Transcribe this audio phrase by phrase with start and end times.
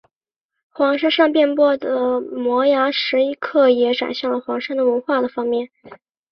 [0.71, 5.69] 黄山上遍布的摩崖石刻也展现了黄山的文化方面。